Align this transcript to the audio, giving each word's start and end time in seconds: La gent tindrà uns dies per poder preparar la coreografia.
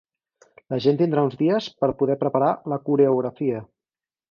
La 0.73 0.79
gent 0.85 0.97
tindrà 1.01 1.25
uns 1.27 1.35
dies 1.41 1.67
per 1.83 1.91
poder 2.01 2.17
preparar 2.25 2.51
la 2.75 2.83
coreografia. 2.89 3.63